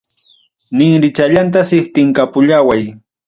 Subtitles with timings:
[0.77, 2.83] Ninrichallanta chiptiykapullaway.